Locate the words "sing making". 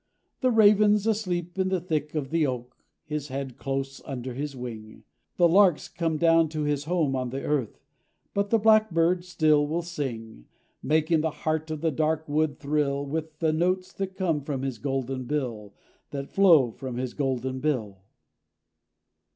9.83-11.21